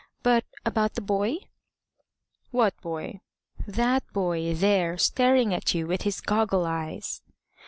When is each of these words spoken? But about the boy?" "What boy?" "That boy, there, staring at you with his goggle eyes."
But 0.23 0.45
about 0.65 0.95
the 0.95 1.01
boy?" 1.01 1.35
"What 2.49 2.73
boy?" 2.81 3.21
"That 3.67 4.01
boy, 4.13 4.55
there, 4.55 4.97
staring 4.97 5.53
at 5.53 5.75
you 5.75 5.85
with 5.85 6.01
his 6.01 6.21
goggle 6.21 6.65
eyes." 6.65 7.21